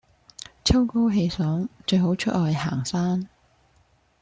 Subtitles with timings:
[0.65, 3.29] 秋高氣爽最好出外行山